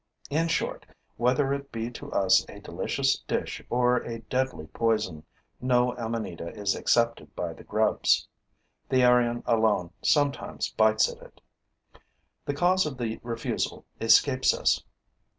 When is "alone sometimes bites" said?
9.45-11.07